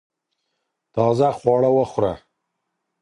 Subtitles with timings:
[0.95, 2.13] تازه خواړه وخوره